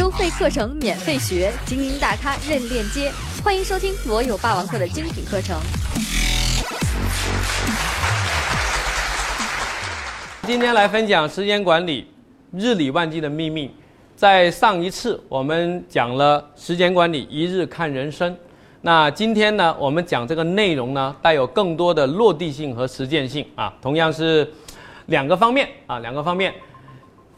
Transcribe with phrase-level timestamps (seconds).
[0.00, 3.12] 收费课程免费学，精英大咖任链接。
[3.44, 5.60] 欢迎收听罗有霸王课的精品课程。
[10.46, 12.06] 今天来分享时间管理，
[12.50, 13.70] 日理万机的秘密。
[14.16, 18.34] 在上一次我们讲了时间管理，一日看人生。
[18.80, 24.50] 那今天呢，我们讲这个内容呢，带有更多的落地性和实践性啊，同样是
[25.08, 26.54] 两个方面啊，两个方面，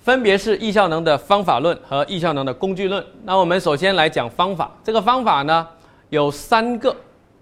[0.02, 3.04] 分别是易效能的方法论和易效能的工具论。
[3.22, 5.66] 那我们首先来讲方法，这个方法呢
[6.10, 6.94] 有三个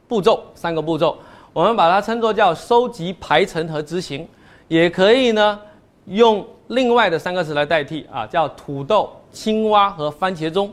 [0.06, 1.16] 步骤，三个步骤，
[1.54, 4.28] 我们把它称作叫收集、排程和执行，
[4.68, 5.58] 也可以呢
[6.04, 10.70] 用另外的三个词来代替啊，叫土豆、青蛙和番茄钟。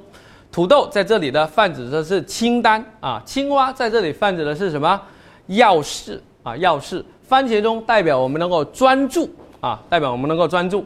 [0.51, 5.01] 土豆在这里的泛指的是清单啊，青蛙在这里泛指的是什么？
[5.47, 7.03] 要事啊，要事。
[7.23, 9.29] 番茄钟代表我们能够专注
[9.61, 10.85] 啊，代表我们能够专注。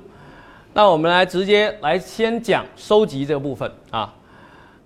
[0.74, 4.14] 那我们来直接来先讲收集这个部分啊。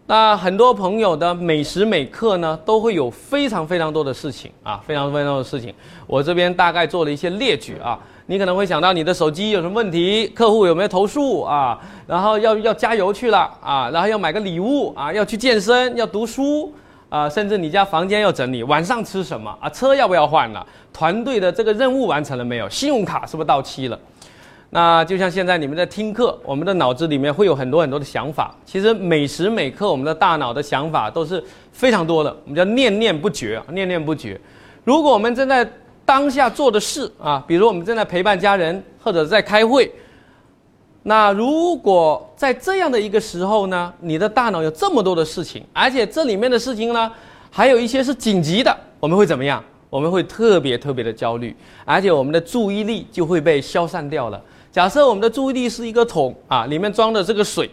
[0.07, 5.73] 那很多朋友的每时每刻呢，都会有非常非常多的事情啊，非常非常多的事情。
[6.07, 7.99] 我这边大概做了一些列举啊。
[8.27, 11.79] 你可能会想到你的手机有什么问题，客户有没有投诉啊？
[12.07, 16.73] 然后要要加油去了啊，然后要买个礼物啊，要去健身，要读书
[17.09, 19.69] 啊，甚至你家房间要整理，晚上吃什么啊？
[19.69, 20.65] 车要不要换了？
[20.91, 22.67] 团队的这个任务完成了没有？
[22.67, 23.99] 信用卡是不是到期了？
[24.75, 28.53] 那就像现在你们在听课，我们的脑子里面会有很多很多的想法。
[28.65, 34.37] 其实每时每刻我们的大脑的想法都是非常多的，我们叫念念不绝，念念不绝。
[34.83, 35.65] 如果我们正在
[36.03, 39.89] 当下做的事啊，比如我们正在陪伴家人，或者在开会。
[41.03, 47.09] 那如果在这样的一个时候呢，你的大脑有这么多的事情，而且这里面的事情呢，
[47.49, 49.63] 还有一些是紧急的，我们会怎么样？
[49.89, 54.41] 我们会特别特别的焦虑，而且我们的注意力就会被消散掉了。
[54.75, 57.71] 假设我们的注意力是一个桶啊，里面装的这个水，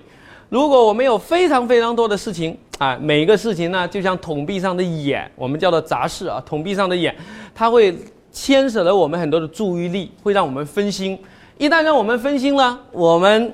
[0.48, 2.56] 如果我们有非常非常多的事情。
[2.78, 6.40] 啊，每一个事情呢，就像桶壁上的眼，我们叫做杂事啊。
[6.46, 7.12] 桶壁上的眼，
[7.52, 7.96] 它会
[8.30, 11.18] 牵扯了我们很多的注意力，会让我们分心。
[11.58, 13.52] 一旦让我们分心了，我们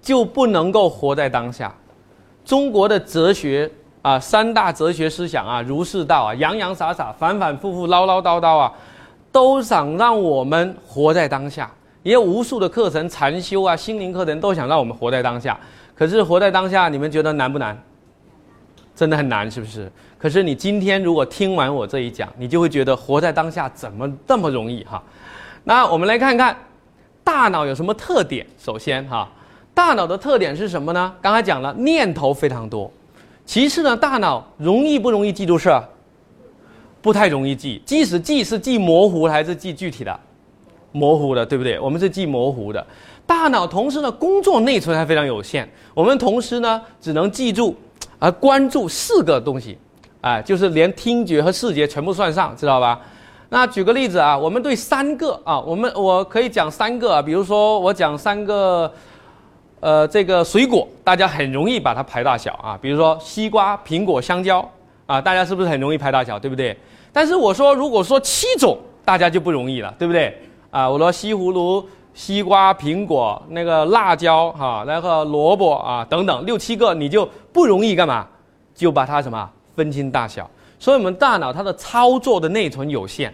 [0.00, 1.74] 就不能够活在当下。
[2.44, 3.68] 中国的哲学
[4.02, 8.72] 啊，三大哲学思想啊，儒释道啊，洋洋洒洒，反反复复，唠唠叨叨啊，
[9.32, 11.68] 都想让我们活在当下。
[12.06, 15.58] 也有无数的课程，禅修啊，心灵课程都想让我们活在当下。
[15.92, 17.76] 可是活在当下，你们觉得难不难？
[18.94, 19.90] 真的很难，是不是？
[20.16, 25.02] 可是你今天如果听完我这一讲，你就会觉得活在当下怎么这么容易哈？
[25.64, 26.56] 那我们来看看
[27.24, 28.46] 大脑有什么特点。
[28.56, 29.28] 首先哈，
[29.74, 31.12] 大脑的特点是什么呢？
[31.20, 32.88] 刚才讲了，念头非常多。
[33.44, 35.82] 其次呢，大脑容易不容易记住事儿？
[37.02, 37.82] 不太容易记。
[37.84, 40.20] 即使记是记模糊还是记具体的？
[40.96, 41.78] 模糊的，对不对？
[41.78, 42.84] 我们是记模糊的。
[43.26, 45.68] 大脑同时呢，工作内存还非常有限。
[45.92, 47.76] 我们同时呢，只能记住。
[48.18, 49.76] 而关注四个东西，
[50.22, 52.98] 哎，就是连听觉和视觉全部算上，知道吧？
[53.50, 58.90] 那举个例子啊，我们对三个啊，我们我可以讲三个啊，比如说我讲三个，
[59.80, 64.66] 呃，这个水果，大家很容易把它排大小啊，比如说西瓜、苹果、香蕉
[65.04, 66.74] 啊，大家是不是很容易排大小，对不对？
[67.12, 70.34] 但是我说如果说七种，大家就不容易了，对不对？
[70.70, 71.86] 啊，我说西葫芦。
[72.18, 78.26] 西瓜、苹果、那个辣椒哈，然后萝卜啊等等六七个，你就不容易干嘛？
[78.74, 80.50] 就把它什么分清大小。
[80.78, 83.30] 所以，我们大脑它的操作的内存有限。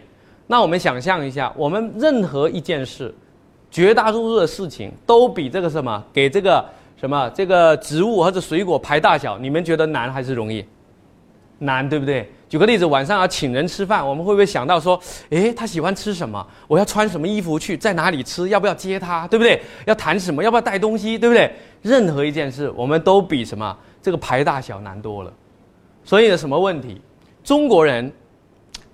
[0.49, 3.15] 那我们想象一下，我们任何一件事，
[3.71, 6.65] 绝大多数的事情都比这个什么给这个
[6.97, 10.65] 什么这个植物或者水果排大小，你们觉得难还是容易？
[11.63, 12.31] 难，对不对？
[12.49, 15.01] 举个例子，晚上要请人吃饭，我们会不会想到说，
[15.31, 16.47] 诶，他喜欢吃什么？
[16.69, 17.77] 我要穿什么衣服去？
[17.77, 18.49] 在哪里吃？
[18.51, 19.27] 要不要接他？
[19.29, 19.61] 对不对？
[19.87, 20.45] 要谈什么？
[20.45, 21.19] 要不要带东西？
[21.19, 21.51] 对不对？
[21.81, 25.33] 任何一件事，我们都比什么这个排大小难多了。
[26.05, 27.01] 所以呢什么问题？
[27.43, 28.13] 中国人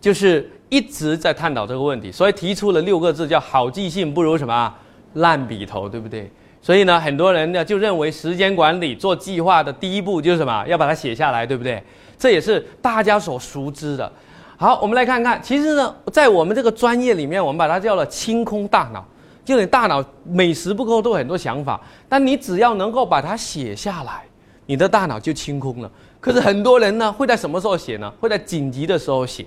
[0.01, 4.73] 就是一直在探讨这个问题，所以提出了六个字，叫好记性不如什么
[5.15, 6.31] 烂笔头，对不对？
[6.63, 10.65] 所以呢，很多人呢就认为时间管理做计划的第一步就是什么？
[10.69, 11.83] 要把它写下来，对不对？
[12.19, 14.11] 这也是大家所熟知的。
[14.57, 19.05] 好，我们来看看，其实呢，在我们这个专业里面，我们把它叫了清空大脑。
[19.45, 24.25] 就你大脑每时不刻都有很多想法，但你只要能够把它写下来，
[24.67, 25.91] 你的大脑就清空了。
[26.21, 28.13] 可是很多人呢，会在什么时候写呢？
[28.21, 29.47] 会在紧急的时候写，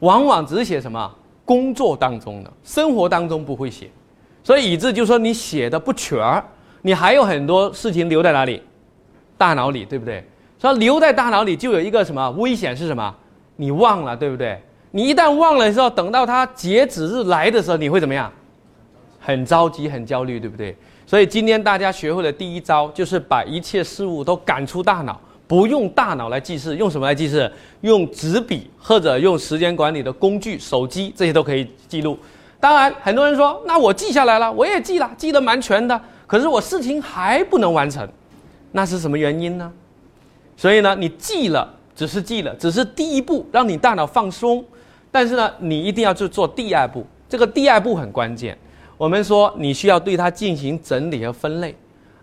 [0.00, 1.14] 往往只写什么
[1.44, 3.88] 工作当中的，生活当中不会写，
[4.42, 6.42] 所以以致就说你写的不全儿，
[6.82, 8.62] 你还有很多事情留在哪里？
[9.38, 10.26] 大脑里，对不对？
[10.60, 13.14] 说留在大脑里就有一个什么危险是什么？
[13.56, 14.60] 你忘了，对不对？
[14.90, 18.30] 你一旦忘了的时候，等到它截止日来的时候，你会怎么样？
[19.18, 20.76] 很着急，很焦虑，对不对？
[21.06, 27.50] 所以今天大家学会的第一招，就是把一切事物都赶出大脑，不用大脑来记事，用什么来记事？
[27.80, 32.18] 用纸笔或者用时间管理的工具，手机这些都可以记录。
[32.58, 38.06] 当然，很多人说，那我记下来了，我也记了，记得蛮全的，可是我事情还不能完成，
[38.72, 39.72] 那是什么原因呢？
[40.60, 41.66] 所以呢，你记了，
[41.96, 44.62] 只是记了，只是第一步，让你大脑放松。
[45.10, 48.54] 但是呢，你一定要去做第二步，这个第二步很关键。
[48.98, 51.74] 我们说，你需要对它进行整理和分类。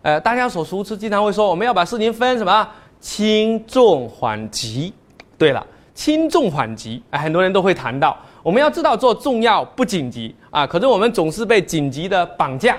[0.03, 2.69] 呃，大家所熟知，经常会说，我们要把事情分什么
[3.01, 4.93] 轻重缓急。
[5.35, 8.15] 对了，轻重缓急，哎，很多人都会谈到。
[8.43, 12.77] 我们要知道做重要不紧急啊，可是我们总是被紧急的绑架，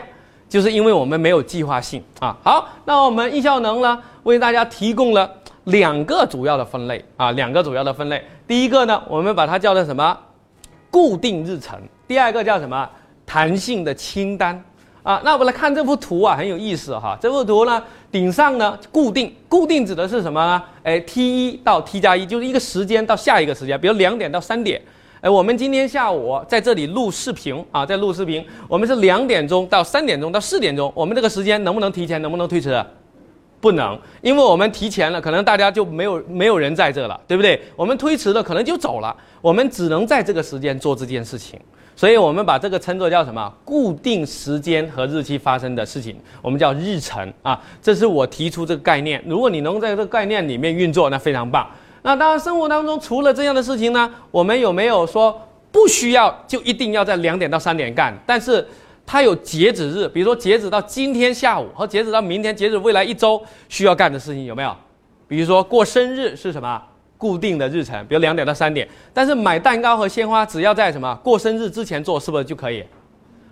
[0.49, 2.37] 就是因为我们没有计划性啊。
[2.44, 5.28] 好，那我们易效能呢，为大家提供了
[5.69, 8.23] 两个主要的分类啊，两个主要的分类。
[8.47, 10.17] 第一个呢，我们把它叫做什么？
[10.91, 11.79] 固定日程。
[12.06, 12.88] 第二个叫什么？
[13.26, 14.62] 弹性的清单。
[15.03, 17.17] 啊，那我们来看这幅图啊，很有意思哈。
[17.20, 20.62] 这幅图呢，顶上呢固定，固定指的是什么呢？
[20.82, 24.81] 哎，T 一到 T 加一，就是一个时间到下一个时间，比如两点到三点。
[25.21, 28.44] 哎，我们今天下午在这里录视频啊，在录视频。
[28.69, 32.21] 我们是两点钟到三点钟到四点钟，我们这个时间能不能提前？
[32.21, 32.85] 能不能推迟？
[33.60, 37.60] 不能，因为我们提前了，可能大家就没有没有人在这了，对不对？
[37.75, 39.14] 我们推迟了，可能就走了。
[39.40, 41.58] 我们只能在这个时间做这件事情，
[41.96, 43.52] 所以我们把这个称作叫什么？
[43.64, 47.60] 固定时间和日期发生的事情，我们叫日程啊。
[47.82, 49.22] 这是我提出这个概念。
[49.26, 51.69] 如果你能在这个概念里面运作，那非常棒。
[52.02, 55.37] 那当然，生活当中除了这样的事情呢，我们有没有说
[55.72, 58.16] 不需要就一定要在两点到三点干？
[58.25, 58.64] 但是
[59.08, 64.76] 它有截止日，比如说截止到今天下午和截止到明天，截止未来一周需要干的事情有没有？
[65.26, 66.82] 比如说过生日是什么
[67.16, 68.87] 固定的日程，比如两点到三点。
[69.14, 72.84] 但是买蛋糕和鲜花只要在什么过生日之前做，是不是就可以？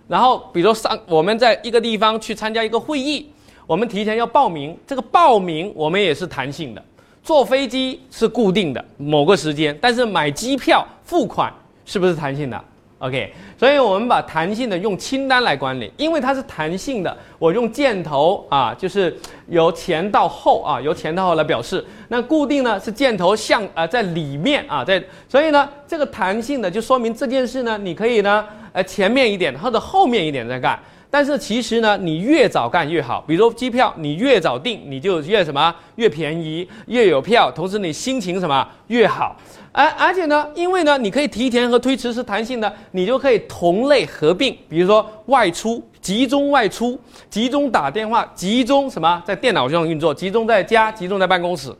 [0.07, 3.27] 然后比如上我们在一个地方去参加一个会议，
[3.65, 6.85] 我们提前要报名，这个报名我们也是弹性的。
[7.23, 11.51] 坐飞机是固定的某个时间，但是买机票付款
[11.83, 12.63] 是不是弹性的
[12.99, 19.15] ？OK，所以我们把弹性的用清单来管理，因为它是弹性的，我用箭头啊，就是
[19.47, 21.85] 由前到后啊，由前到后来表示。
[22.09, 30.79] 那固定呢是箭头向啊在里面啊在，所以呢这个弹性的就说明这件事呢你可以呢呃前面一点或者后面一点再干。
[31.09, 33.23] 但是其实呢，你越早干越好。
[33.25, 39.33] 比如机票，你越早订，你就越什么越便宜，越有票，同时你心情什么越好。
[39.77, 44.57] 而而且呢，因为呢，你可以提前和推迟是弹性的，你就可以同类合并。
[44.67, 51.71] 比如说外出，集中外出，集中打电话，集中什么在电脑上运作，集中在家，集中在办公室。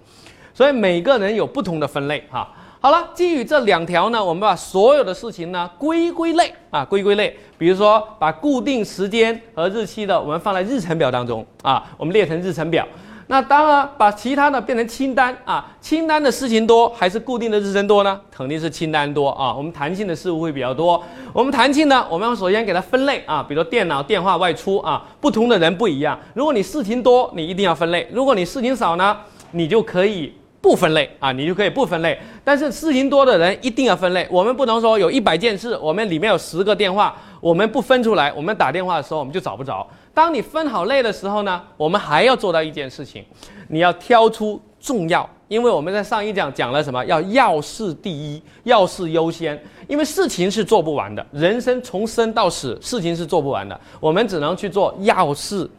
[0.53, 2.47] 所以每个人有不同的分类哈。
[2.79, 7.35] 好了，基于这两条呢，我们把所有的事情呢归归类啊，归归类。
[7.57, 12.88] 比如说，把固定时间和日期的，我们放在日程表当中啊，我们列成日程表。
[13.27, 18.19] 那当然，把其他的变成清单啊，清单的事情多还是固定的日程多呢？
[18.31, 19.53] 肯定是清单多啊。
[19.53, 21.03] 我们弹性的事物会比较多。
[21.33, 26.18] 我们弹性呢，我们要首先给它分类啊，比如电脑、电话、外出啊，不同的人不一样。
[26.33, 29.18] 如果你事情多，你一定要分类；如果你事情少呢，
[29.51, 30.33] 你就可以。
[30.59, 32.19] 不分类啊，你就可以不分类。
[32.44, 34.27] 但是事情多的人一定要分类。
[34.30, 39.88] 我们不能说有一百件事，我们里面有十个电话，我们不分出来，我们打电话的时候我们就找不着。
[40.18, 43.24] 当你分好类的时候呢，我们还要做到一件事情，
[43.68, 45.30] 你要挑出重要。
[45.47, 47.06] 因为我们在上一讲讲了什么？
[47.06, 49.62] 要要事第一，要事优先。
[49.88, 55.69] 因为事情是做不完的，人生从生到死，事情是做不完的，我们只能去做要事。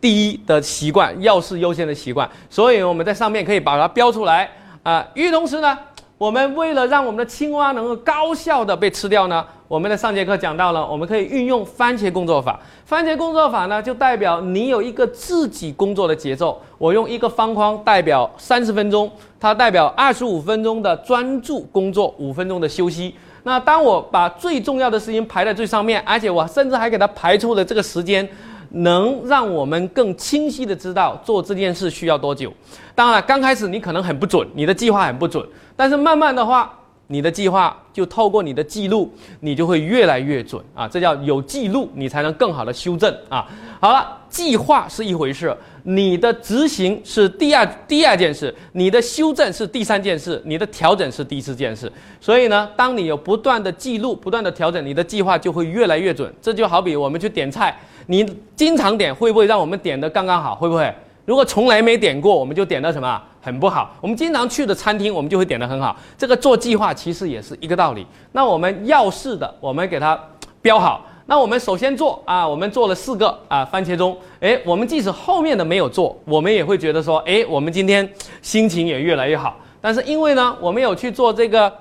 [0.00, 4.50] 第一的习惯，要事优先的习惯，所以我们在上面可以把它标出来
[4.82, 5.06] 啊。
[5.14, 5.78] 与此同时呢，
[6.24, 12.58] 我们为了让我们的青蛙能够高效的被吃掉呢，我们在上节课讲到了，我们可以运用番茄工作法。
[12.86, 16.58] 番茄工作法呢，就代表你有一个自己工作的节奏。
[16.78, 23.14] 我用一个方框代表三十分钟，它代表二十五分钟的专注工作，五分钟的休息。
[23.42, 28.26] 那当我把最重要的事情排在最上面，而且我甚至还给它排出了这个时间。
[28.74, 32.52] 能让我们更清晰的知道做这件事需要多久。
[32.94, 36.72] 当然，刚开始你可能很不准，你的计划很不准，但是慢慢的话，
[37.06, 40.88] 你的计划就透过你的记录，你就会越来越准啊！
[40.88, 43.46] 这叫有记录，你才能更好的修正啊。
[43.80, 45.54] 好了，计划是一回事，
[45.86, 51.90] 你的执行是第二第二件事，你的修正是第三件事，你的调整是第四件事。
[52.20, 56.32] 所以呢，当你有不断的记录，不断的调整，你的计划就会越来越准。
[56.40, 57.78] 这就好比我们去点菜。
[58.06, 58.26] 你
[58.56, 60.54] 经常点会不会让我们点的刚刚好？
[60.54, 60.92] 会不会？
[61.26, 63.94] 如果从来没点过，我们就点的什么很不好。
[64.00, 65.94] 我们经常去的餐厅，我们就会点的很好。
[66.16, 68.06] 这个做计划其实也是一个道理。
[68.32, 70.18] 那我们要事的，我们给它
[70.60, 78.06] 标好；那我们首先做啊，我们做了四个啊番茄钟，哎，我们即使后面的没有做，我们也会觉得说，哎，我们今天
[78.42, 79.56] 心情也越来越好。
[79.80, 81.72] 但是因为呢，我们有去做这个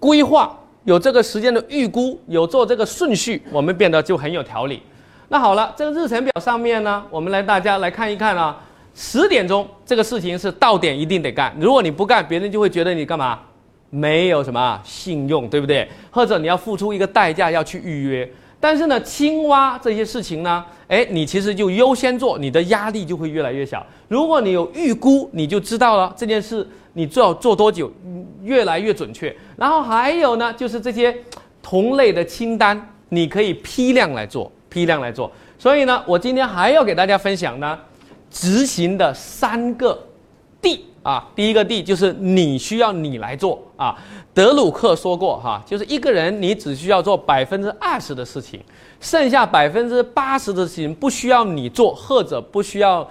[0.00, 4.82] 规划，有这个时间的预估，有做这个顺序，我们变得就很有条理。
[5.28, 8.60] 那好了，这个日程表上面呢，我们来大家来看一看啊，
[8.92, 13.38] 十点钟这个事情是到点一定得干，如果你不干，别人就会觉得你干嘛？
[13.90, 15.88] 没有什么信用，对不对？
[16.10, 18.30] 或者你要付出一个代价要去预约。
[18.60, 23.86] 但是呢，青蛙这些事情呢，哎，你其实就优先做，你的压力就会越来越小。
[24.08, 27.92] 如果你有预估，你就知道了这件事你做要做多久，
[28.42, 29.34] 越来越准确。
[29.56, 31.16] 然后还有呢，就是这些
[31.62, 35.30] 同类的清单，你可以批量来做，批量来做。
[35.56, 37.78] 所以呢，我今天还要给大家分享呢，
[38.30, 39.96] 执行的三个
[40.60, 43.96] D 啊，第一个 D 就是你需要你来做啊。
[44.34, 48.60] 德鲁克说过哈，就是一个人你只需要做百分之二十的事情，
[49.00, 53.08] 剩下百分之八十的事情不需要你做或者不需要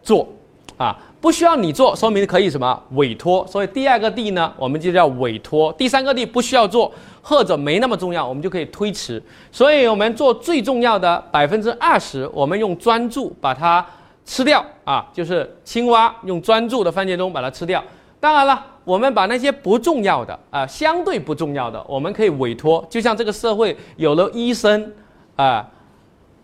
[0.00, 0.28] 做，
[0.76, 3.44] 啊，不需要你做，说明可以什么委托。
[3.48, 5.72] 所以第二个 D 呢，我们就叫委托。
[5.72, 9.20] 第三个 D 不需要做或者没那么重要，我们就可以推迟。
[9.50, 13.84] 所以我们做最重要的百分之二十，我们用专注把它
[14.24, 17.82] 吃掉啊，就是青蛙用专注的番茄钟把它吃掉。
[18.18, 18.66] 当然了。
[18.82, 22.84] 我们把那些不重要的啊，相对不重要的，我们可以委托。
[22.90, 24.90] 就像这个社会有了医生，
[25.36, 25.64] 啊，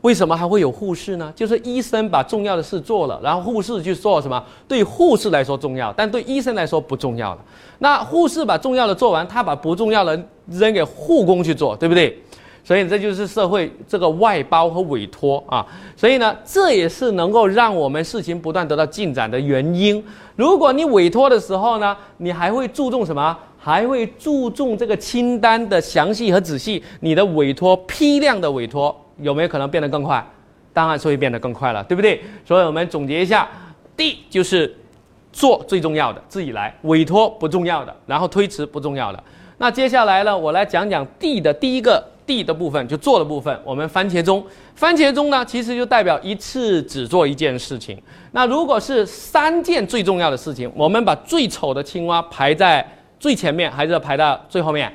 [0.03, 1.33] 为什么还会有护士呢？
[1.35, 4.41] 就是医生把重要的事做了，然后护士去做什么？
[4.69, 7.41] 对护士来说重要，但对医生来说不重要了。
[7.79, 12.23] 那护士把重要的做完，他把不重要的扔给护工去做，对不对？
[12.67, 15.65] 所以这就是社会这个外包和委托啊，
[15.97, 20.05] 所以呢，这也是能够让我们事情不断得到进展的原因。
[20.35, 23.39] 如果你委托的时候呢，你还会注重什么？
[23.57, 26.83] 还会注重这个清单的详细和仔细。
[26.99, 30.25] 你的委托批量的委托有没有可能变得更快？
[30.73, 32.21] 当然是会变得更快了，对不对？
[32.45, 33.49] 所以我们总结一下
[33.97, 34.77] ：D 就是
[35.33, 39.23] 做最重要的，自己来；委托不重要的，然后推迟不重要的。
[39.57, 42.05] 那接下来呢，我来讲讲 D 的第一个。
[42.27, 47.97] D 的部分就做的部分，我们番茄钟，番茄钟呢，其实就代表一次只做一件事情。
[48.33, 52.87] 那如果是三件最重要的事情，我们把最丑的青蛙排在
[53.21, 54.93] 最前面，还是排到最后面？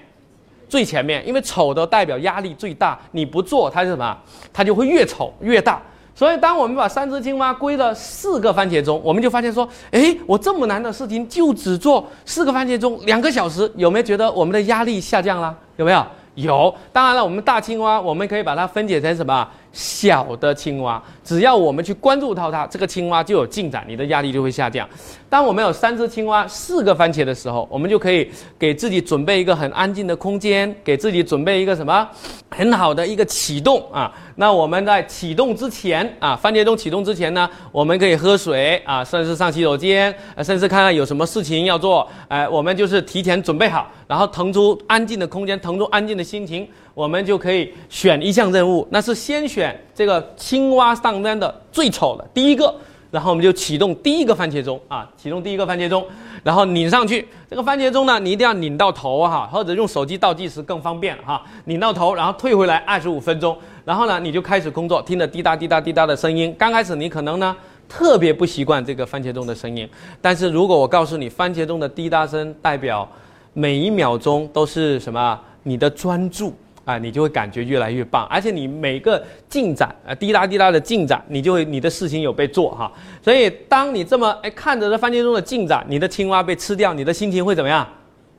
[0.68, 4.18] 最前面，因为丑的代表压力最大，你不做它是什么？
[4.54, 5.82] 它就会越丑越大。
[6.14, 15.58] 所以，当我们把三只青蛙归了四个番茄钟，我们就发现说，哎，我这么难的事情就只做四个番茄钟，两个小时，有没有觉得我们的压力下降了？
[15.78, 16.06] 有没有？
[16.36, 21.02] 有，当然了，我们大青蛙，我们可以把它分解成什么小的青蛙。
[21.24, 24.88] 只要我们去关注到它，这个青蛙就有进展，你的压力就会下降。
[25.32, 32.06] 当我们有三只青蛙、四个番茄的时候，我们就可以给自己准备一个很安静的空间，给自己准备一个什么
[32.50, 34.14] 很好的一个启动啊。
[34.36, 42.06] 那我们在启动之前啊，番茄钟启动之前呢，我们可以喝水啊，甚至上洗手间，甚至看看有什么事情要做。
[42.28, 48.86] 哎，我们就是提前准备好，然后腾出安静的空间，腾出安静的心情，我们就可以选一项任务。
[48.92, 52.76] 那是先选这个青蛙上面的最丑的第一个，
[53.12, 56.04] 然后我们就启动第一个番茄钟啊，启动第一个番茄钟。
[56.44, 61.44] 然后拧上去，这个番茄钟呢，你一定要拧到头哈，或者用手机倒计时更方便哈。
[61.66, 66.56] 拧到头，然后退回来二十五分钟，然后呢，你就开始工作，听着滴答滴答滴答的声音。
[66.58, 67.56] 刚开始你可能呢
[67.88, 69.88] 特别不习惯这个番茄钟的声音，
[70.22, 73.08] 但是如果我告诉你，番茄钟的滴答声代表
[73.54, 75.40] 每一秒钟都是什么？
[75.64, 76.54] 你的专注。
[76.86, 82.92] 啊，你就会感觉越来越棒，而且你每个进展，啊，滴答滴答的进展，你就会你的事情有被做哈。
[83.22, 87.88] 所以当你这么哎看着这番茄钟的进展，你的青蛙被吃掉，你的心情会怎么样？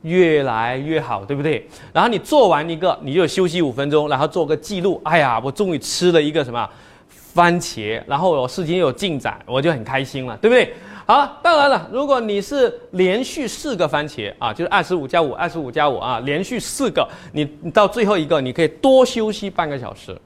[0.01, 1.65] 越来越好，对不对？
[1.93, 4.99] 然后你做完一个，你就休息五分钟，然后做个记录。
[5.05, 6.69] 哎呀，我终于吃了一个什么
[7.07, 10.73] 番茄，然后我事情有进展，我就很开心了，对不对？
[11.05, 17.43] 好，当然了，如果你是连续四个番茄啊，就是二十五加五，二十五加五啊，连续四个，你
[17.73, 20.17] 到最后一个，你可以多休息半个小时。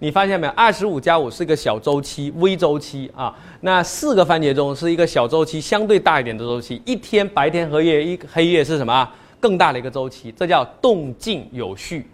[0.00, 0.52] 你发现没有？
[0.54, 6.82] 二十五加五是一个小周期、微周期啊，那四个番茄钟是一个小周期，相对大一点的周期。
[6.84, 9.08] 一天白天和夜，一黑夜是什么？
[9.38, 12.06] 更大的一个周期，这叫动静有序。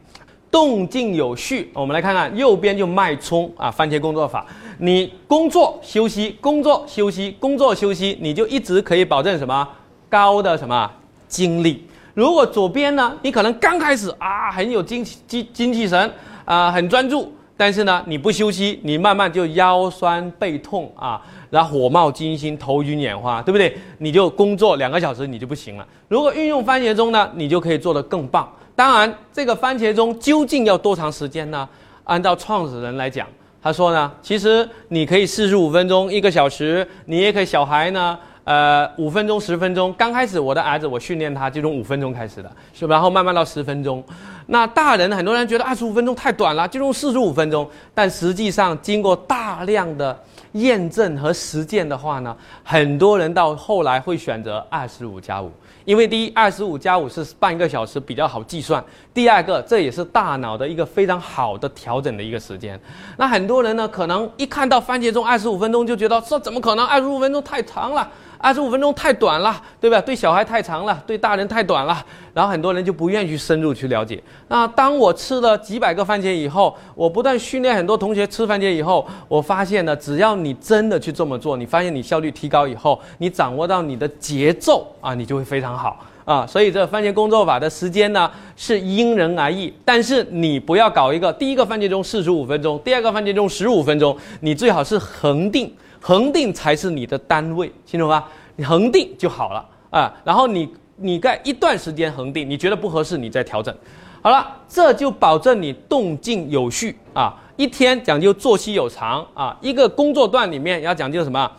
[0.50, 4.44] 动静有序，我们来看看右边就脉冲啊，番茄工作法。
[4.78, 9.68] 你工作休息，工作休息，工作休息，你就一直可以保证什么
[10.08, 10.90] 高的什么
[11.28, 11.86] 精力。
[12.14, 16.10] 如果左边呢，你可能刚开始啊很有精精精气神
[16.44, 23.78] 啊，很专注，但是呢你不休息，你慢慢就腰酸背痛啊，然后火冒金星、头晕眼花，对不对？
[23.98, 25.86] 你就工作两个小时你就不行了。
[26.08, 28.50] 如果运用番茄钟呢，你就可以做得更棒。
[28.80, 31.68] 当然，这个番茄钟究竟要多长时间呢？
[32.04, 33.26] 按照创始人来讲，
[33.62, 38.18] 他说呢，其实你可以四十五分钟、一个小时，你也可以小孩呢。
[38.44, 42.94] 呃，五分钟、十分钟，刚开始我的儿子我训练他就从五分钟开始的，是吧？
[42.94, 44.02] 然后慢慢到十分钟。
[44.46, 47.68] 那大人很多人觉得二十五分钟太短了，就用四十五分钟。
[47.94, 50.18] 但实际上经过大量的
[50.52, 55.50] 验证和实践的话呢，很多人到后来会选择二十五加五，
[55.84, 58.82] 因为第一，二十五加五是半个小时比较好计算；
[59.14, 62.80] 第二个，这也是大脑的一个非常好的调整的一个时间。
[63.16, 66.84] 那很多人呢，可能一看到番茄钟二十五分钟就觉得这怎么可能？
[66.84, 68.08] 二十五分钟太长了。
[68.42, 70.00] 二十五分钟太短了，对吧？
[70.00, 72.02] 对小孩太长了，对大人太短了。
[72.40, 74.18] 然后很多人就不愿意去深入去了解。
[74.48, 86.46] 那当我吃了几百个番茄以后，我不断训练很多同学吃番茄以后，我发现呢，只要你真的去这么做，你发现你效率提高以后，你掌握到你的节奏啊，你就会非常好啊。
[86.46, 95.70] 所以这番茄工作法的时间呢是因人而异，但是你不要搞一个第一个番茄钟四十五分钟，第二个番茄钟十五分钟，你最好是恒定。
[96.02, 98.24] 恒定才是你的单位，清楚吗？
[98.56, 100.10] 你恒定就好了啊。
[100.24, 100.66] 然后你
[101.02, 103.74] 你在一段时间恒定，你觉得不合适，你再调整。
[104.22, 107.34] 好了，这就保证你动静有序啊。
[107.56, 109.56] 一天讲究作息有常啊。
[109.60, 111.50] 一个工作段里面要讲究什么？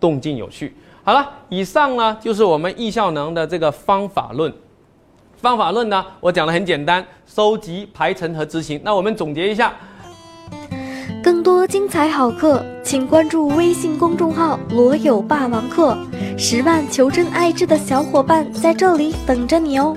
[0.00, 0.74] 动静有序。
[1.04, 4.52] 好了，以上呢就是我们易效能的这个方法论。
[5.36, 8.80] 方法论呢，我讲的很简单：收集、排程和执行。
[8.82, 9.74] 那我们总结一下。
[11.26, 15.98] 更多精彩好课，请关注微信公众号“罗有霸王课”，
[16.38, 19.96] 十万求真爱智的小伙伴在这里等着你哦。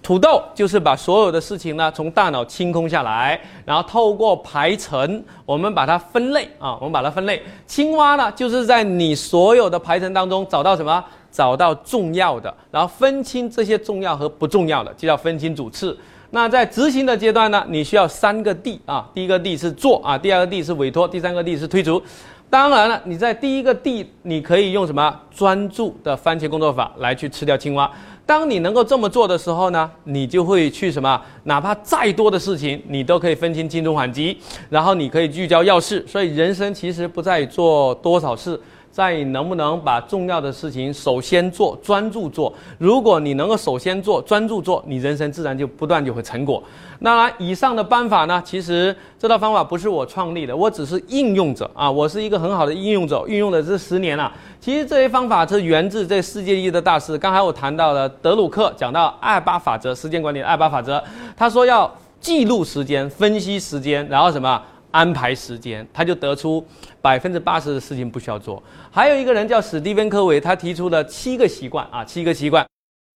[0.00, 7.42] 土豆就是把所有的事情呢从大脑清空下来，然后透过排程，我们把它分类啊，我们把它分类。
[7.66, 11.04] 青蛙呢就是在你所有的排程当中找到什么？
[11.32, 15.98] 找到重要的，然后分清这些重要和不重要的，就叫分清主次。
[16.34, 22.02] 那在执行的阶段呢，你需要三个 D 啊，第一个 D 是做啊，第二个 D 是委托，第三个 D 是推出。
[22.50, 27.88] 当然了，你在第一个 D，你可以用什么专注的番茄工作法来去吃掉青蛙。
[28.26, 34.36] 当你能够这么做的时候呢，你就会去什么，哪怕再多的事情，你都可以分清轻重缓急，
[34.68, 36.04] 然后你可以聚焦要事。
[36.04, 38.60] 所以人生其实不在做多少事。
[38.94, 42.54] 在能不能把重要的事情首先做，专注做。
[42.78, 46.62] 如果你能够首先做，专注做，你人生自然就不断就会成果。
[47.00, 48.40] 那以上的办法呢？
[48.46, 51.90] 其实这套方法不是我创立的，我只是应用者啊。
[51.90, 54.32] 我是一个很好的应用者，运用了这十年了。
[54.60, 57.18] 其实这些方法是源自这世界一的大师。
[57.18, 61.02] 刚才我谈到了德鲁克讲到二八法则，时间管理二八法则。
[61.36, 64.62] 他说要记录时间，分析时间，然后什么？
[64.94, 66.64] 安排时间，他就得出
[67.02, 68.62] 百分之八十的事情不需要做。
[68.92, 72.64] 还有一个人叫史蒂芬·科维，他提出了七个习惯啊，七个习惯。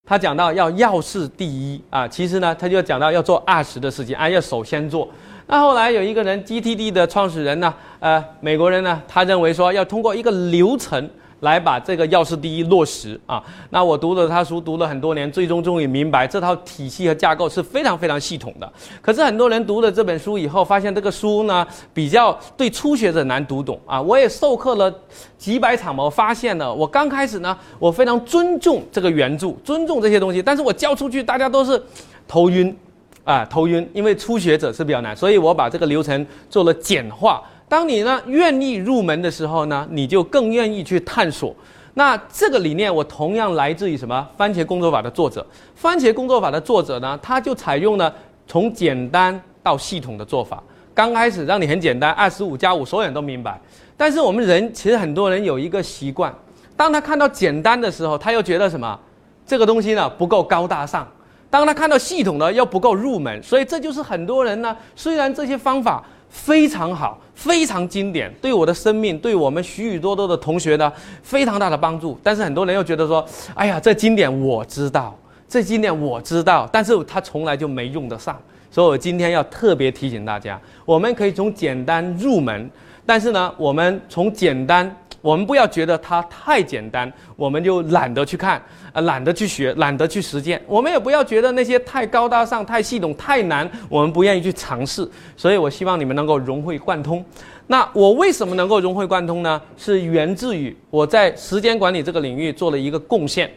[0.04, 5.08] 他讲到要要事第一啊，其实呢，他就讲到要做二十的事情啊，要首先做。
[5.46, 11.08] 那后来有一个人，GTD 的创始人呢，呃，美国人呢，他认为说要通过一个流程。
[11.40, 13.42] 来把这个要事第一落实啊！
[13.70, 18.72] 那我读了他书，读了很多年，最终终于明白这套体系和架构是非常非常系统的。
[19.00, 24.02] 可是很多人读了这本书以后，发现这个书呢比较对初学者难读懂啊！
[24.02, 24.92] 我也授课了
[25.36, 31.80] 几百场，我发现了，我刚开始呢，我非常尊重这个原著，尊重这些东西，但是我教出去，大家都是
[32.26, 32.76] 头晕
[33.22, 37.42] 啊，头晕，因为初学者是比较难，所以我把这个流程做了简化。
[37.68, 41.54] 当你呢愿意入门的时候呢，你就更愿意去探索。
[41.94, 44.26] 那这个理念我同样来自于什么？
[44.36, 45.44] 番茄工作法的作者。
[45.74, 48.12] 番茄工作法的作者呢，他就采用了
[48.46, 50.62] 从简单到系统的做法。
[50.94, 53.60] 刚开始让你很简单，二十五加五，所有人都明白。
[53.96, 56.32] 但是我们人其实很多人有一个习惯，
[56.76, 58.98] 当他看到简单的时候，他又觉得什么？
[59.44, 61.06] 这个东西呢不够高大上。
[61.50, 66.04] 当他看到系统呢又不够入门，所以这就是很多人呢，虽然这些方法。
[66.30, 72.18] 非常好，非常经典，对我的生命，对我们许许多多的同学呢，非常大的帮助。
[72.22, 75.16] 但是很多人又觉得说，哎呀，这经典我知道，
[75.48, 78.40] 这经典我知道，但是他从来就没用得上。
[78.70, 82.70] 所以我今天要特别提醒大家，我们可以从简单入门，
[83.06, 84.94] 但是呢，我们从简单。
[85.20, 90.62] 我们不要觉得它太简单，我们就懒得去看，啊，懒得去学，懒得去实践。
[90.66, 95.08] 我们也不要觉得那些太高大上、太系统、太难，我们不愿意去尝试。
[95.36, 97.24] 所以我希望你们能够融会贯通。
[97.66, 99.60] 那我为什么能够融会贯通呢？
[99.76, 103.50] 是源自于我在时间管理这个领域做了一个贡献。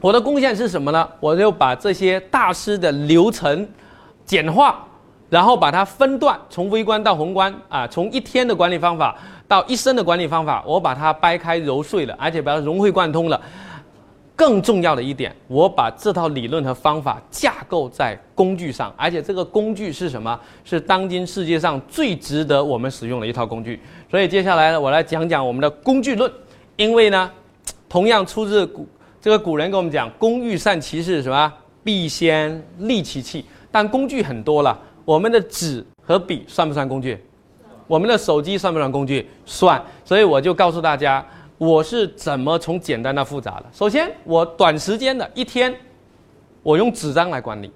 [0.00, 1.08] 我的贡献是什么呢？
[1.18, 3.66] 我就把这些大师的流程
[4.24, 4.86] 简化，
[5.28, 9.16] 然后把它分段，从微观到宏观，啊，从一天的管理方法。
[9.48, 13.40] 到一生的管理方法，我把它掰开揉碎了，而且把它融会贯通了。
[14.34, 20.38] 更重要的一点，我把这套理论和方法架构在工具上，而且这个工具是什么？
[20.62, 23.80] 是当今世界上最值得我们使用的一套工具。
[24.10, 26.30] 所以接下来呢，我来讲讲我们的工具论。
[26.76, 27.30] 因为呢，
[27.88, 28.86] 同样出自古
[29.22, 31.50] 这个古人跟我们讲，工欲善其事，什么？
[31.82, 33.42] 必先利其器。
[33.72, 37.18] 但工具很多了，我们的纸和笔算不算工具？
[37.86, 39.28] 我们的手机算不算工具？
[39.44, 39.82] 算。
[40.04, 41.24] 所以我就告诉大家，
[41.58, 43.66] 我是怎么从简单到复杂的。
[43.72, 45.74] 首先，我短时间的一天，
[46.62, 47.70] 我用纸张来管理，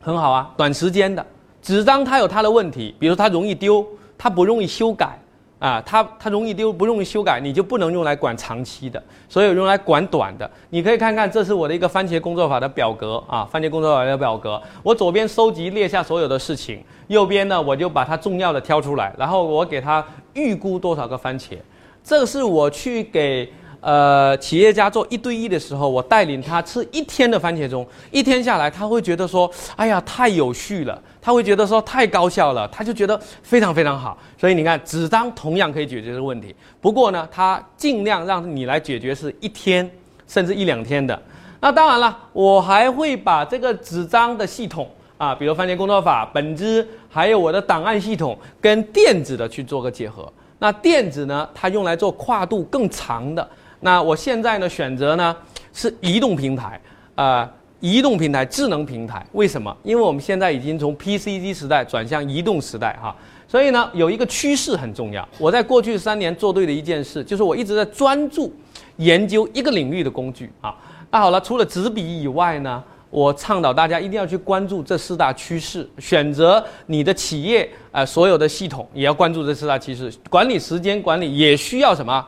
[0.00, 0.52] 很好啊。
[0.56, 1.24] 短时间的
[1.62, 3.86] 纸张它有它的问题，比如它容易丢，
[4.18, 5.18] 它不容易修改。
[5.60, 10.50] 啊，它它容易丢，不容易修改，你就不能用来管长期的，所以用来管短的。
[10.70, 14.60] 你可以看看，这是我的一个番茄工作法的表格啊，番茄工作法的表格。
[14.82, 21.58] 我左边收集列下所有的事情，右边呢我就把它重要的挑出来，然后我给它预估多少个番茄。
[22.02, 23.48] 这是我去给。
[23.82, 34.16] 呃，企业家做一对一的时候，我带领他吃一天的番茄钟，一天下来，他会觉得说，哎呀，太有序了，他会觉得说太高效了，他就觉得非常非常好。
[34.38, 39.88] 所以你看，纸张同样可以解决这个问题，不过呢，他尽量让你来解决是一天
[40.26, 41.20] 甚至一两天的。
[41.60, 50.32] 那当然了，我还会把这个纸张的系统啊，比如番茄工作法、本质，还有我的档案系统，跟电子的去做个结合。
[50.58, 53.46] 那电子呢，它用来做跨度更长的。
[53.80, 55.36] 那我现在呢选择呢
[55.72, 56.80] 是移动平台，
[57.14, 59.74] 啊，移动平台、智能平台，为什么？
[59.82, 63.14] 因为我们现在已经从 PC 机时代转向移动时代哈，
[63.48, 65.26] 所以呢有一个趋势很重要。
[65.38, 68.54] 我在过去三年做对的一件事，就是我一直在专注
[68.96, 70.76] 研究一个领域的工具啊。
[71.10, 82.24] 那好了，除了纸笔以外呢，我倡导大家一定要去关注这四大趋势，选择你的企业呃所有的系统也要关注这四大趋势，管理时间管理也需要什么？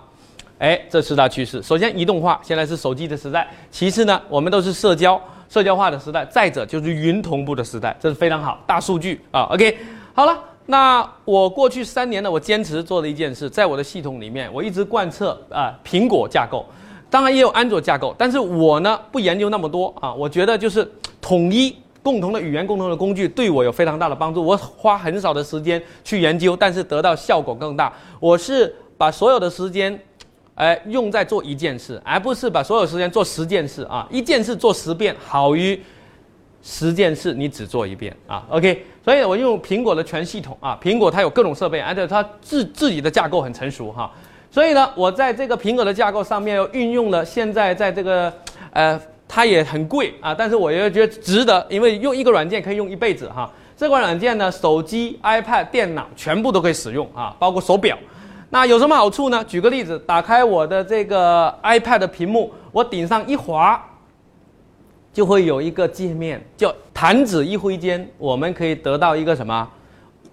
[0.59, 5.21] 哎，这四大趋势，首先移动化，现在是手机的时代；其次呢，我们都是社交、
[5.53, 9.43] 社交化的时代；再者就是云同步的时代，这是非常好，大数据啊。
[9.53, 9.77] OK，
[10.15, 10.35] 好了，
[10.65, 16.65] 那我过去三年呢，我坚持做的一件事，在我的系统里面，我一直贯彻啊苹果架构，
[17.11, 24.43] 当然也有安卓架构，但是我呢不研究那么多啊，我觉得就是统一共同的语言、共同的工具对我有非常大的帮助。
[24.43, 27.93] 我花很少的时间去研究，但是得到效果更大。
[28.19, 30.01] 我是把所有的时间。
[30.55, 34.07] 哎，用在做一件事，而不是把所有时间做十件事啊！
[34.11, 35.81] 一件事做十遍，好于
[36.63, 38.45] 十件事你只做一遍啊。
[38.51, 44.13] OK，所以我用苹果的全系统啊，苹果它有各种设备，而且它自自己的架构很成熟哈。
[44.51, 48.31] 所以呢，我在这个苹果的架构上面又运用了现在在这个
[48.73, 53.51] 呃，它也很贵啊，但是我又觉得值得，因为用一个软件可以用一辈子哈。
[53.75, 57.97] 这款软件呢，手机、iPad、电脑全部都可以使用啊，包括手表。
[58.53, 59.43] 那有什么好处呢？
[59.45, 63.83] 举个例子，打开我的这个 iPad 的屏幕，我顶上一滑，
[65.11, 69.67] 就会有一个界面，叫弹指一挥间，我们可以得到一个什么？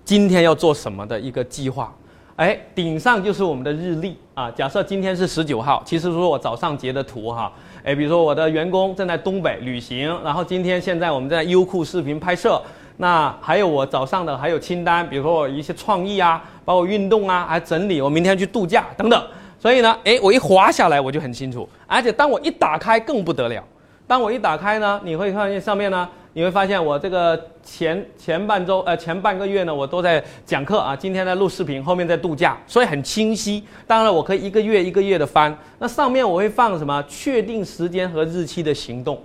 [0.03, 1.95] 今天要做什么的一个计划？
[2.35, 4.51] 哎，顶上就是我们的日历啊。
[4.51, 7.49] 假设今天是十九号，其实说我早上截的图哈。
[7.85, 12.61] 哎，比如说我的员工正在东北旅行，然后今天现在我们在优酷视频拍摄。
[13.01, 19.23] 那还有我早上的还有清单，比如说我一些创意啊，包括运动啊，还整理我明天去度假等等。
[19.57, 23.63] 所以呢，诶，我一滑下来我就很清楚，而且当我一打开更不得了。
[24.05, 33.63] 当我一打开呢，你会看见上面呢，你会发现我这个前前半周呃前半个月呢，我都在讲课啊，今天在录视频，后面在度假，所以很清晰。
[33.87, 37.01] 当然我可以一个月一个月的翻，那上面我会放什么？
[37.07, 39.17] 确定时间和日期的行动。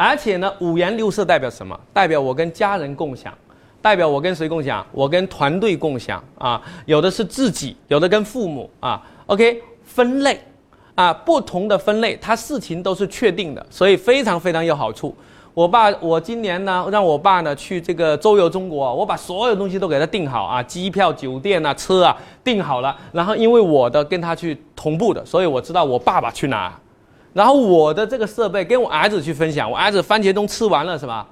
[0.00, 1.76] 而且呢，五颜六色代表什么？
[1.92, 3.36] 代表我跟家人共享，
[3.82, 4.86] 代表我跟谁共享？
[4.92, 6.62] 我跟团队共享啊！
[6.86, 9.04] 有的是自己，有的跟父母啊。
[9.26, 10.40] OK，分类
[10.94, 15.12] 啊，不同的分类，它事情都是确定的，所以非常非常有好处。
[15.52, 22.96] 我爸，我今年呢，让我爸呢去这个周游中国，我把所有东西都给他订好啊，机票、酒店啊、车啊订好了。
[23.10, 26.72] 然后因为我的跟他去同步的，所以我知道我爸爸去哪。
[27.32, 31.26] 然后我的这个设备跟我儿子去分享，我儿子番茄钟吃完了是吧？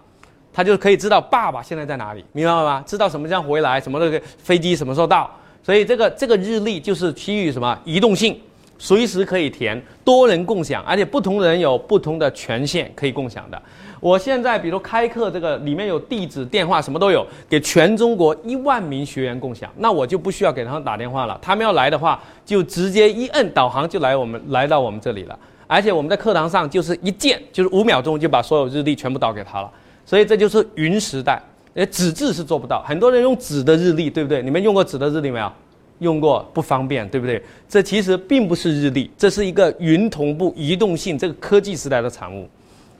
[0.52, 2.82] 他就可以知道爸爸现在在哪里，明白了吗？
[2.86, 5.30] 知道什么叫回来，什么那个飞机什么时候到？
[5.62, 8.40] 所以这个这个日历就是基于什么移动性，
[8.78, 13.60] 随时可以填，多人共享，而且不同人有不同的权限可以共享的。
[14.00, 25.38] 我现在比如开课这个里面有地址、电话什么都有，给全中国一万名学员共享，那我就不需要给他们打电话了，他们要来的话就直接一摁导航就来我们来到我们这里了。
[25.66, 29.70] 而且我们在课堂上就是一键，就是五秒钟就把所有日历全部导给他了，
[30.04, 31.40] 所以这就是云时代。
[31.74, 34.42] 诶，纸质是做不到，很多人用纸的日历，对不对？
[34.42, 35.52] 你们用过纸的日历没有？
[35.98, 37.42] 用过不方便，对不对？
[37.68, 42.48] 这其实并不是日历，这是一个云同步、移动性这个科技时代的产物。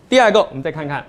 [0.08, 1.04] 第二个，我们再看看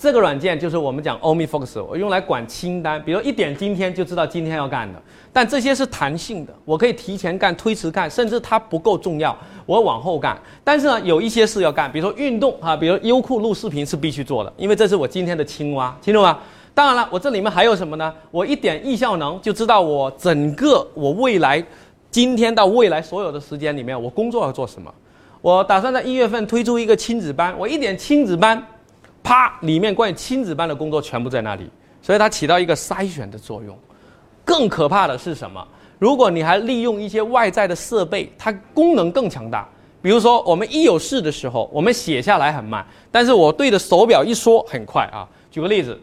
[0.00, 5.00] 这个软件，就是我们讲 OmniFocus，我用来管清单，比如一点今天就知道今天要干的。
[5.32, 10.38] 但这些是弹性的，我可以提前干、推迟干，甚至它不够重要，我往后干。
[10.62, 16.38] 但是呢，有一些事要干，比如说运动啊，比如优酷录视频是必须做的，因为这是我今天的青蛙，清楚吗？
[16.74, 18.12] 当然了，我这里面还有什么呢？
[18.30, 21.64] 我一点易效能就知道我整个我未来
[22.10, 24.92] 今天到未来所有的时间里面，我工作要做什么。
[25.40, 28.62] 我打算在一月份推出一个亲子班，我一点亲子班，
[29.22, 31.68] 啪，里面关于亲子班的工作全部在那里，
[32.02, 33.76] 所以它起到一个筛选的作用。
[34.44, 35.66] 更可怕的是什么？
[35.98, 39.68] 如果你还利用一些外在的设备，它功能更强大。
[40.00, 45.28] 比如说，我们一有事的时候，我们写下来很慢，但是我对着手表一说很快啊。
[45.50, 45.98] 举个例子。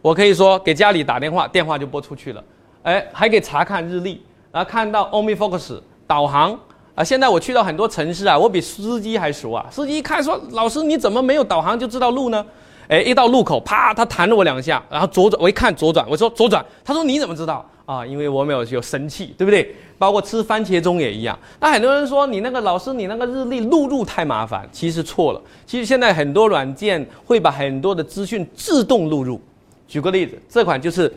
[0.00, 2.42] 我可以说给家里打电话，电话就拨出去了，
[2.84, 6.58] 哎，还可以查看日历，然后看到 OmniFocus 导航
[6.94, 7.02] 啊。
[7.02, 9.66] 现在我去到很多城市啊，我比司机还熟啊。
[9.70, 12.46] 司机一看说：“老师，你怎么没有导航就知道路呢？”
[12.88, 18.04] 哎，一到路口，啪，他弹了我两下，然后左转，我一看左转，我说左转，他说你怎么知道啊？
[18.04, 19.74] 因为我没有有神器，对不对？
[19.98, 21.38] 包括吃番茄钟也一样。
[21.60, 25.42] 那很多人说你那个老师，你那个日历录入太麻烦，其实错了。
[25.66, 29.40] 其实现在很多软件会把很多的资讯自动录入。
[29.86, 31.12] 举个例子，这款就是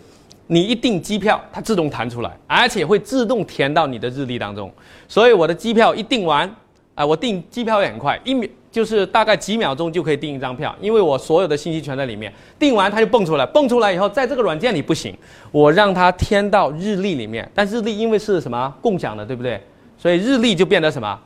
[0.48, 4.70] 你一订机票，它自动弹出来，而且会自动填到你的日历当中。
[5.08, 6.54] 所以我的机票一订完，
[6.96, 12.32] 啊，我订机票也很快，一秒就是大概几秒钟就可以订一张票，因为我所有的信息全在里面。
[12.58, 15.14] 订完它就蹦出来，蹦出来以后，在这个软件里不行，
[15.52, 17.50] 我让它添到日历里面。
[17.54, 19.62] 但日历因为是什么共享的，对不对？
[19.98, 21.20] 所以日历就变得什么？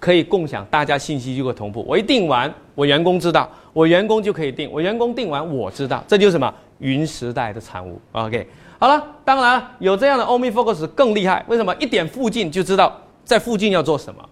[0.00, 1.84] 可以共享，大家信息就会同步。
[1.86, 8.00] 我一订完，我员工知道，我员工就可以订，我员工订完，我知道，这就是什么云时代的产物。
[8.12, 8.46] OK，
[8.78, 11.44] 好了，当然有这样的 OmniFocus 更厉害。
[11.48, 11.74] 为什么？
[11.80, 14.24] 一点附近就知道在附近要做什么。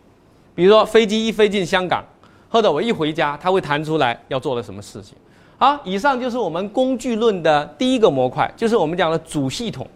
[0.56, 2.04] 比如说飞机一飞进香港，
[2.48, 5.14] 或者我一回家，它会弹出来要做的什么事情。
[5.58, 9.86] 好，以上就是我们工具论的第一个模块，就是我们讲的主系统。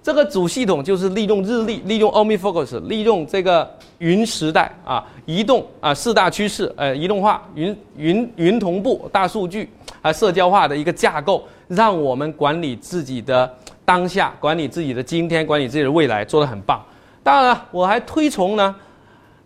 [0.00, 9.68] 这个主系统就是利用日历，利用 OmniFocus，利用这个云时代啊，移动啊四大趋势，呃，移动化、云云云同步、大数据
[10.00, 13.52] 啊社交化的一个架构，让我们管理自己的
[13.84, 16.82] 当下，管理自己的今天，管理自己的未来，做得很棒。
[17.22, 18.74] 当然了，我还推崇呢，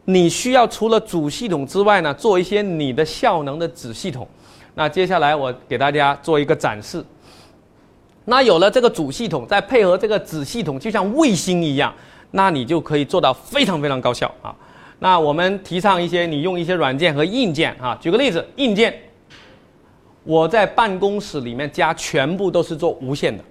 [0.05, 4.27] 你需要除了主系统之外呢，做一些你的效能的子系统。
[4.75, 7.05] 那接下来我给大家做一个展示。
[8.25, 11.93] 那有了这个主系统，再配合这个子系统，就像卫星一样，
[12.31, 14.55] 那你就可以做到非常非常高效啊。
[14.99, 17.99] 那我们提倡一些，你用一些软件和硬件啊。
[18.01, 18.97] 举个例子，硬件，
[20.25, 23.45] 我在办公室里面家全部都是做无线的，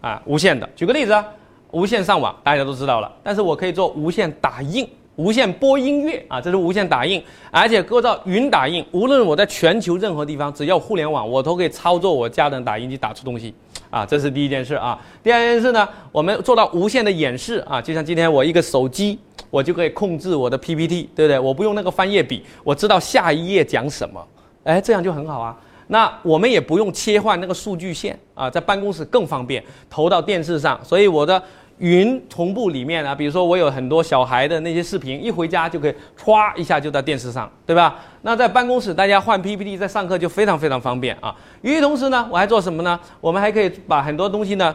[0.00, 0.68] 啊，无线的。
[0.74, 1.24] 举个例子啊，
[1.70, 4.88] 无线上网大家都知道了，但是我可以做无线打印。
[5.18, 8.84] 无线播音乐啊，这是无线打印，而且构造云打印。
[8.92, 13.52] 无论我在全球任何地方，只要互联网，我都可以操作我家的打印机打出东西
[13.90, 14.06] 啊。
[14.06, 14.96] 这是第一件事啊。
[15.20, 19.18] 第二件事呢，我们做到无线的演示啊，就像今天我一个手机，
[19.50, 21.36] 我就可以控制我的 PPT，对不对？
[21.36, 24.24] 我不用那个翻页笔，我知道下一页讲什么，
[24.62, 25.56] 哎，这样就很好啊。
[25.88, 31.42] 那我们也不用切换那个数据线啊，在办公室更方便，投到电视上，所以我的。
[31.78, 37.96] 云同步里面啊，比如说我有很多小孩的那些视频，一回家就可以歘一下就在电视上，对吧？
[38.22, 41.34] 那在办公室大家换 PPT，在上课就非常非常方便啊。
[41.62, 42.98] 与此同时呢，我还做什么呢？
[43.20, 44.74] 我们还可以把很多东西呢，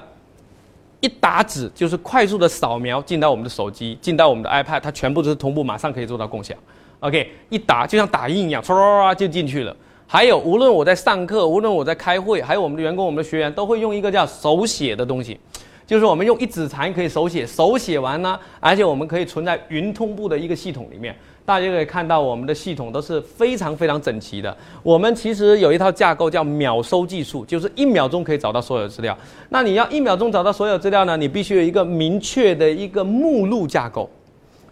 [1.02, 6.58] 一打纸就是快速的扫描进到我们的手机，进到我们的 iPad，它全部都是同步，马上可以做到共享。
[7.02, 9.76] OK，一打就像打印一样唰，唰就进去了。
[10.08, 15.38] 还有，无论我在上课，无论我在开会，还有我们的员工、我们的学员，都会用一个叫手写的东西。
[15.86, 21.16] 就是我们用一指禅可以手写，手写完呢，而且我们可以存在云同步的一个系统里面，
[21.46, 24.56] 大家可以看到我们的系统都是非常非常整齐的。
[24.82, 29.18] 我们其实有一套架构叫秒收技术，就是一秒钟可以找到所有资料。
[29.50, 34.10] 那你要一秒钟找到所有资料呢，你必须有一个明确的一个目录架构。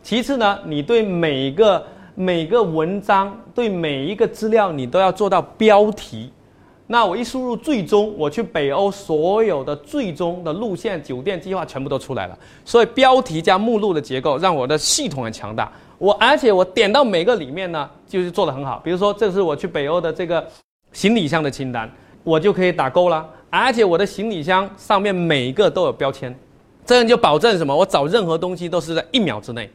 [0.02, 6.32] 其次呢，你对每个每个文章，对每一个资料，你都要做到标题。
[6.92, 12.38] 那我一输入最终，我去北欧所有的最终的路线、酒店计划全部都出来了。
[12.66, 15.72] 所以标题加目录的结构让我的系统很强大。
[15.98, 18.82] 我而且我点到每个里面呢，就是做的很好。
[18.84, 20.46] 比如说，这是我去北欧的这个
[20.92, 21.90] 行李箱的清单，
[22.26, 23.26] 我就可以打勾了。
[23.50, 26.38] 而且我的行李箱上面每一个都有标签，
[26.86, 27.74] 这样就保证什么？
[27.74, 29.72] 我找任何东西都是在一秒之内。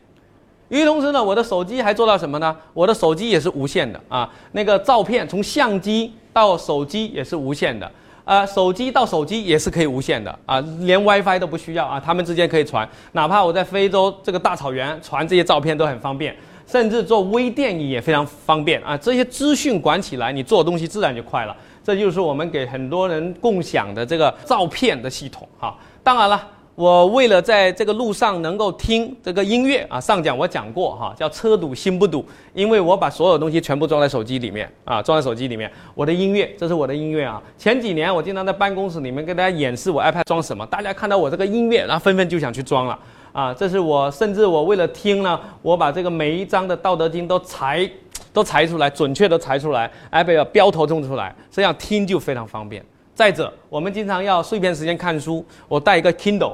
[0.69, 2.57] 与此同时呢，我的手机还做到什么呢？
[2.75, 6.13] 我的手机也是无线的啊，那个照片从相机。
[6.37, 7.91] 到手机也是无线的，
[8.27, 18.95] 呃，手机到手机也是可以无线的啊，连 WiFi 都不需要啊，他们之间可以传，哪怕我在非洲这个大草原传这些照片都很方便，甚至做微电影也非常方便啊。
[18.99, 21.57] 这些资讯管起来，你做东西自然就快了。
[21.83, 25.75] 这就是我们给很多人共享的这个照片的系统哈。
[26.03, 26.47] 当然了。
[26.77, 35.73] 我为了在这个路上能够听这个音乐啊，上讲我讲过哈，叫车堵心不堵，因为我把所有东西全部装在手机里面啊，装在手机里面。
[35.95, 37.43] 我的音乐，这是我的音乐啊。
[37.57, 42.99] 前几年我经常在办公室里面跟大家演示我 iPad 装什么，大家看到我这个音乐，然后纷纷就想去装了
[43.33, 43.55] 啊。
[43.55, 47.91] 这是我甚至我为了听呢，我把这个每一章的《道德经》都裁，
[48.35, 52.85] 都裁出来，准确的裁出来，iPad 标头种出来，这样听就非常方便。
[53.17, 56.53] 再者，我们经常要碎片时间看书，我带一个 Kindle。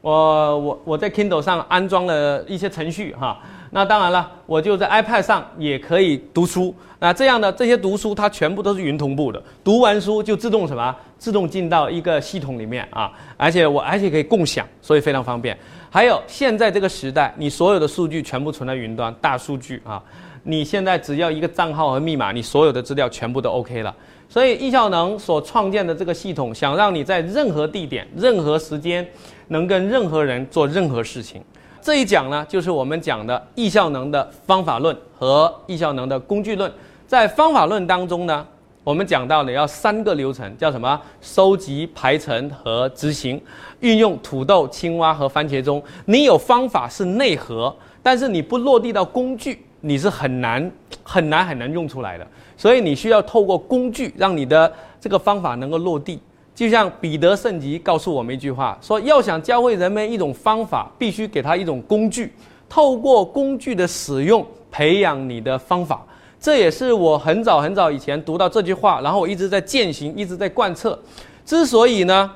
[0.00, 3.36] 我我我在 Kindle 上安装了一些程序哈，
[3.72, 6.72] 那当然了，我就在 iPad 上也可以读书。
[7.00, 10.94] 那这样的这些读书它全部都是云同步的，读完书就自动什么？
[11.18, 15.58] 自动进到一个系统里面啊，而且我而且可以共享，所以非常方便。
[15.90, 20.00] 还有现在这个时代，你所有的数据全部存在云端，大数据啊，
[20.44, 23.92] 你现在只要一个账号和密码，你所有的资料全部都 OK 了。
[24.28, 29.06] 所以易效能所创建的这个系统，想让你在任何地点、任何时间，
[29.48, 31.42] 能跟任何人做任何事情。
[31.80, 36.70] 这一讲呢，就是我们讲的易效能的方法论和易效能的工具论。
[37.06, 38.44] 在方法论当中呢，
[38.82, 41.00] 我们讲到的要三个流程，叫什么？
[41.20, 43.40] 收集、排程和执行。
[43.80, 50.68] 运用土豆、青蛙和番茄钟，你有方法是内核，但是你不落地到工具，你是很难、
[51.04, 52.26] 很难、很难用出来的。
[52.56, 56.18] 所以你需要透过工具，让你的这个方法能够落地。
[56.54, 62.32] 就像彼得圣吉告诉我们一句话，说要想教会人们一种方法，必须给他一种工具，
[62.66, 66.02] 透过工具的使用，培养你的方法。
[66.40, 70.98] 这也是我很早很早以前读到这句话，然后我一直在践行，一直在贯彻。
[71.44, 72.30] 之所以呢，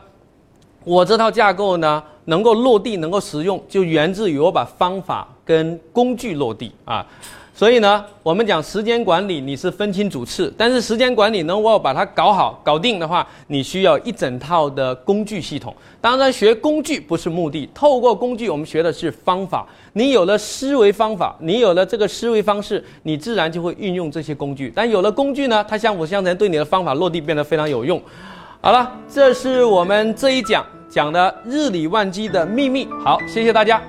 [0.85, 7.07] 我这套架构呢能够落地，能够实用，就源自于我把方法跟工具落地啊。
[7.61, 10.51] 所以呢，我们讲时间管理，你是分清主次。
[10.57, 15.77] 但是时间管理呢，我要把它搞好、搞定的话，你需要一整套的工具系统。
[16.01, 19.67] 当然，学工具不是目的，透过工具，我们学的是方法。
[19.93, 24.73] 你有了思维方法，你有了这个思维方式，你自然就会运用这些工具。
[24.75, 28.01] 但有了工具呢，它相辅相成，对你的方法落地变得非常有用。
[28.63, 32.89] 好了，这是我们这一讲讲的日理万机的秘密。
[33.05, 33.83] 好，谢谢大家。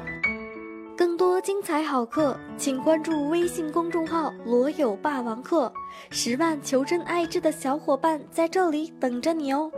[1.01, 5.73] 更多精彩好课，请关注微信公众号“罗有霸王课”，
[6.11, 9.71] 十万求真爱智的小伙伴在这里等着你哦。